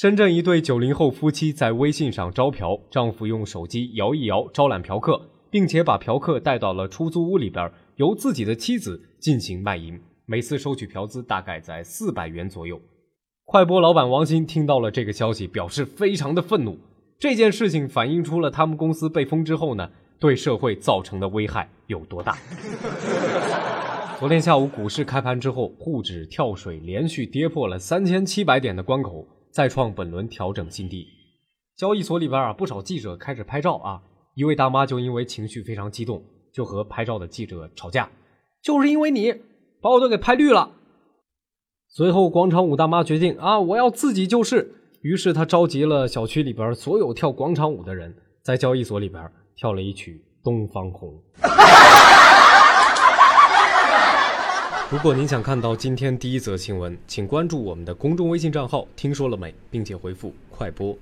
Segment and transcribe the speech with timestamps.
[0.00, 12.80] 深圳一对九零后夫妻在微信上招嫖，丈夫用手机摇一摇招揽嫖客，并且把嫖客带到了出租屋里边，由自己的妻子进行卖淫，每次收取嫖资大概在四百元左右。
[13.44, 16.78] 快播老板王鑫听到了这个消息，表示非常的愤怒。
[17.18, 22.38] 这件事情反映出了他们公司被封之后呢，对社会造成的危害有多大。
[24.18, 29.26] 昨天下午股市开盘之后，沪指跳水，连续跌破了三千七百点的关口。
[29.50, 31.06] 再创本轮调整新低，
[31.76, 34.00] 交易所里边啊，不少记者开始拍照啊。
[34.34, 38.08] 一位大妈就因为情绪非常激动，就和拍照的记者吵架，
[38.62, 39.34] 就是因为你
[39.82, 40.70] 把我都给拍绿了。
[41.88, 44.72] 随后广场舞大妈决定啊，我要自己救市。
[45.02, 51.20] 于是她召集了小区里边所有跳广场舞的人，在交易所里边跳了一曲《东方红》。
[54.90, 60.98] 如果您想看到今天第一则新闻，请关注我们的公众微信账号“听说了没”，并且回复“快播”。